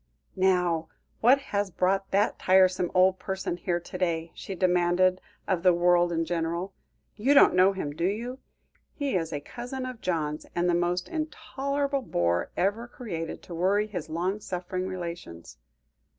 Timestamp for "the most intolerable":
10.67-12.01